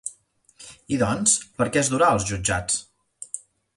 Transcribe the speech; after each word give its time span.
I 0.95 0.97
doncs, 1.01 1.35
per 1.59 1.67
què 1.75 1.83
es 1.85 1.93
durà 1.93 2.07
als 2.15 2.29
jutjats? 2.31 2.81